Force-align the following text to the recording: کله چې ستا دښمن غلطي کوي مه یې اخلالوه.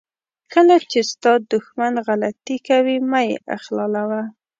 کله 0.53 0.75
چې 0.91 0.99
ستا 1.11 1.33
دښمن 1.51 1.93
غلطي 2.07 2.57
کوي 2.67 2.97
مه 3.09 3.21
یې 3.29 3.37
اخلالوه. 3.57 4.21